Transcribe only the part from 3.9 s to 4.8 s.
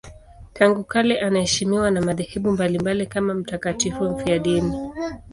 mfiadini.